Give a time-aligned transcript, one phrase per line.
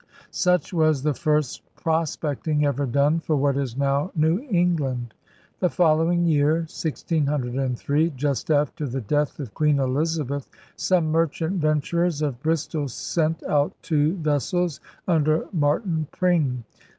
[0.31, 5.13] Such was the first prospecting ever done for what is now New Eng land.
[5.59, 12.41] The following year, 1603, just after the death of Queen Elizabeth, some merchant venturers of
[12.41, 16.63] Bristol sent out two vessels under Martin Pring.